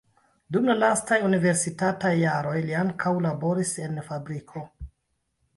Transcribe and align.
Dum 0.55 0.63
la 0.69 0.75
lastaj 0.83 1.19
universitataj 1.27 2.11
jaroj 2.21 2.55
li 2.71 2.79
ankaŭ 2.81 3.15
laboris 3.27 3.75
en 3.87 4.03
fabriko. 4.09 4.69